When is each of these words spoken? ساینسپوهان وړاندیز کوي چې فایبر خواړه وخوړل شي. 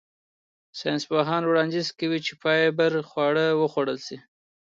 ساینسپوهان 0.79 1.43
وړاندیز 1.45 1.87
کوي 1.99 2.19
چې 2.25 2.33
فایبر 2.41 2.91
خواړه 3.09 3.45
وخوړل 3.61 3.99
شي. 4.05 4.17